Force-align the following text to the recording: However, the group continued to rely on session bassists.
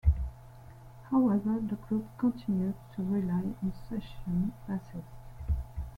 However, 1.11 1.59
the 1.59 1.75
group 1.75 2.07
continued 2.17 2.73
to 2.95 3.03
rely 3.03 3.53
on 3.61 3.71
session 3.87 4.51
bassists. 4.67 5.53